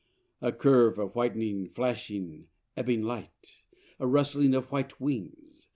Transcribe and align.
A 0.41 0.51
curve 0.51 0.97
of 0.97 1.13
whitening, 1.13 1.67
flashing, 1.69 2.47
ebbing 2.75 3.03
light! 3.03 3.61
A 3.99 4.07
rustling 4.07 4.55
of 4.55 4.71
white 4.71 4.99
wings! 4.99 5.67